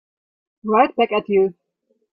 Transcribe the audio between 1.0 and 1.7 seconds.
at you.